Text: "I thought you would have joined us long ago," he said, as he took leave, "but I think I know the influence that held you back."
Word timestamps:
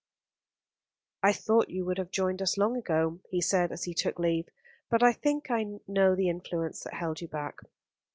"I 1.21 1.31
thought 1.31 1.69
you 1.69 1.85
would 1.85 1.99
have 1.99 2.09
joined 2.09 2.41
us 2.41 2.57
long 2.57 2.75
ago," 2.75 3.19
he 3.29 3.39
said, 3.39 3.71
as 3.71 3.83
he 3.83 3.93
took 3.93 4.17
leave, 4.17 4.49
"but 4.89 5.03
I 5.03 5.13
think 5.13 5.51
I 5.51 5.77
know 5.87 6.15
the 6.15 6.27
influence 6.27 6.83
that 6.83 6.95
held 6.95 7.21
you 7.21 7.27
back." 7.27 7.59